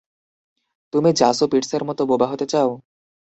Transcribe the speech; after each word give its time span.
তুমি 0.93 1.09
জাসু 1.13 1.43
পিটসের 1.51 1.81
মত 1.83 1.99
বোবা 2.01 2.27
হতে 2.27 2.45
চাও? 2.45 2.69